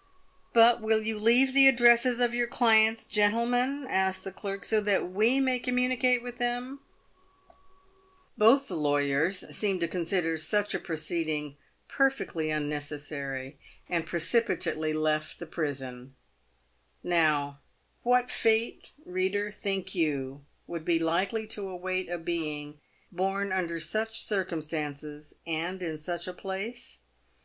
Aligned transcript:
"But 0.52 0.80
will 0.80 1.00
you 1.00 1.16
leave 1.16 1.54
the 1.54 1.68
addresses 1.68 2.18
of 2.20 2.34
your 2.34 2.48
clients, 2.48 3.06
gentlemen," 3.06 3.86
asked 3.88 4.24
the 4.24 4.32
clerk," 4.32 4.64
so 4.64 4.80
that 4.80 5.10
we 5.12 5.38
may 5.38 5.60
communicate 5.60 6.24
with 6.24 6.38
them?" 6.38 6.80
Both 8.36 8.66
the 8.66 8.76
lawyers 8.76 9.44
seemed 9.56 9.78
to 9.82 9.86
consider 9.86 10.36
such 10.38 10.74
a 10.74 10.80
proceeding 10.80 11.56
perfectly 11.86 12.50
unnecessary, 12.50 13.56
and 13.88 14.04
precipitately 14.04 14.92
left 14.92 15.38
the 15.38 15.46
prison. 15.46 16.16
Now 17.04 17.60
what 18.02 18.32
fate, 18.32 18.90
reader, 19.04 19.52
think 19.52 19.94
you, 19.94 20.44
would 20.66 20.84
be 20.84 20.98
likely 20.98 21.46
to 21.46 21.68
await 21.68 22.08
a 22.10 22.18
being 22.18 22.80
born 23.12 23.52
under 23.52 23.78
such 23.78 24.20
circumstances, 24.20 25.36
and 25.46 25.80
in 25.80 25.96
such 25.96 26.26
a 26.26 26.32
place 26.34 27.02